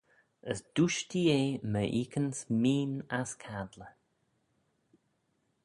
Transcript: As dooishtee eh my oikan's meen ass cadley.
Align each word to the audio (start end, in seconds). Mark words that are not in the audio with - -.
As 0.49 0.59
dooishtee 0.75 1.31
eh 1.39 1.49
my 1.73 1.85
oikan's 1.99 2.39
meen 2.61 2.91
ass 3.19 3.31
cadley. 3.43 3.91